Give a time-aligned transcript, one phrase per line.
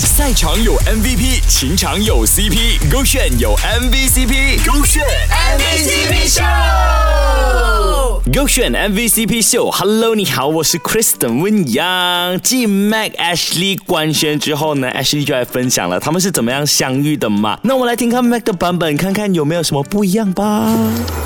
[0.00, 5.04] 赛场有 MVP，情场有 CP，勾选有 MVCp，勾选。
[8.44, 9.70] 勾选 MVCp 秀。
[9.70, 12.38] Hello，你好，我是 Kristen 温阳。
[12.42, 17.58] 继 Mac Ashley 官宣之后呢，Ashley 就来分享了他们是怎么样相遇的嘛。
[17.62, 20.76] 那我们来听看 Mac 的版本，看看有没有什么不一样吧。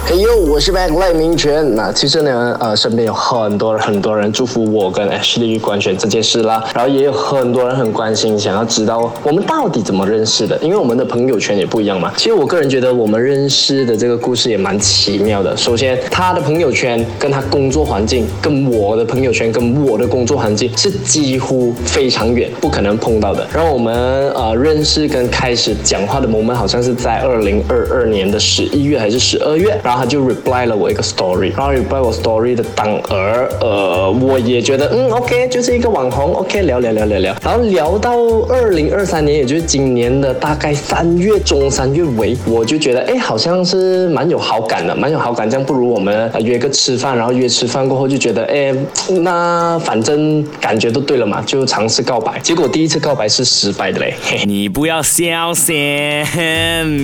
[0.07, 1.75] 嘿呦，我是 Mac 赖明权。
[1.75, 12.13] 那其实呢，呃，身边有很多很多人祝福我跟 Ashley 官宣这件事啦，然后也有很多人很关心，想要知道我们到底怎么认识的，因为我们的朋友圈也不一样嘛。
[12.17, 15.57] 其实我个人觉得我们认识的这个故事也蛮奇妙的。
[15.57, 23.47] 首先，他的朋友圈跟他工作环境，跟我的朋友圈跟我的工作环境是几乎非常远，不可能碰到的。
[23.53, 23.95] 然后我们
[24.33, 38.17] 呃认识跟开始讲话的 moment 好像是在二零二二年的十一月还是十二月，然后他就 reply 了我一个 story，然后 reply 我 story 的当儿，呃，我也觉得嗯 OK，就是一个网红，OK，聊聊聊聊聊，然后聊到
[38.49, 48.75] 二零二三年，也就是今年的大概三月中三月尾，我就觉得哎，好像是蛮有好感的，蛮有好感，这样不如我们约个吃饭，然后约吃饭过后就觉得哎，
[49.21, 54.43] 那反正感觉都对了嘛，就尝试告白，结果第一次告白是失败的嘞，嘿。
[54.47, 56.27] 你不要笑先，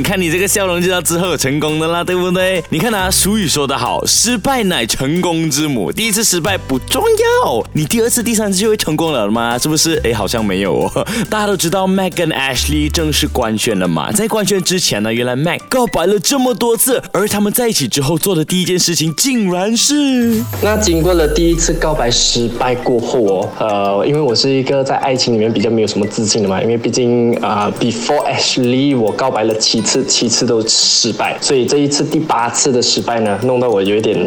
[0.03, 2.63] 看你这个笑容就知道之后有成功的啦，对不对？
[2.71, 5.93] 你看啊，俗语说得好，失败乃成功之母。
[5.93, 7.03] 第一次失败不重
[7.45, 9.59] 要，你第二次、第三次就会成功了吗？
[9.59, 10.01] 是不是？
[10.05, 11.07] 哎，好像没有哦。
[11.29, 14.11] 大家都知道 Mac 跟 Ashley 正式官宣了嘛？
[14.13, 20.43] 在官宣之前呢，原来 Mac 告白了这么多次，而他们在一起之后做的第一件事情，竟然是是。
[20.63, 34.27] 那经过了第一次告白失败过后哦，呃，因为我是一个在爱情里面比较没有什么自信的嘛，因为毕竟啊、b e f o r e Ashley 我告白了七次，七次都失败，所以这一次第八次的失败呢，弄到我有一点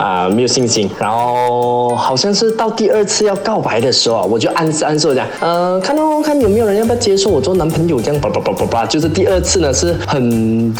[0.00, 0.88] 啊、没有信心。
[0.98, 10.22] 然后好像是到第二次要告白的时候啊，我就暗示暗示我讲，呃，看到看有没有人要不要接受我做男朋友这样，叭叭叭叭叭，就是第二次呢是很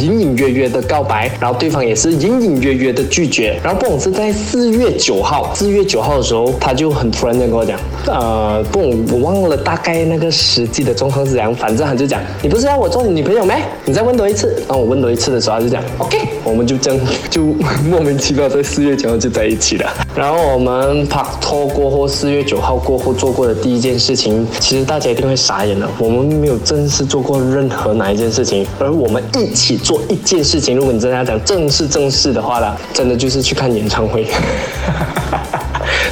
[0.00, 8.80] 隐隐约约的告白，然后对方也是隐隐约约的拒绝，然后不懂是在四月九号，四月九号的时候，他就很突然的跟我讲，呃，不
[9.12, 13.56] 我忘了大概那个实际的状况是怎样，反正他就讲，你不是要我做你女朋友没？
[13.84, 17.42] 你再问多一次，然后我问多一次的时候，他就讲，OK，我们就这样就
[17.88, 19.90] 莫名其妙在四月九号就在一起了。
[20.14, 34.26] 然后我们拍拖过后，四月九号过后做过的第一件事情，其实大家一定会傻眼了，我们没有正式做过任何哪一件事情，而我们一起做一件事情，如果你真的要讲正式正式的话呢，真的就是去看演唱会。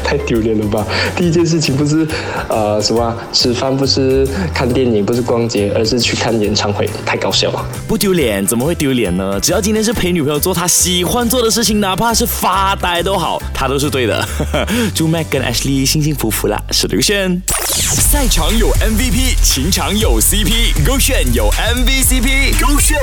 [0.08, 0.86] 太丢脸了吧！
[1.14, 2.08] 第一件事情不是
[2.48, 7.62] 呃什么啊吃饭，不是看电影，不是逛街，而是去看演唱会，太搞笑了。
[7.86, 9.38] 不丢脸，怎么会丢脸呢？
[9.38, 14.26] 只要今天是陪女朋友做她喜欢做的事情，哪怕是发呆都好，她都是对的。
[14.96, 17.42] 祝 Mac 跟 Ashley 幸幸福福啦，是刘轩。
[17.68, 22.96] 赛场有 MVP，情场有 CP，勾选有 MVCp，勾选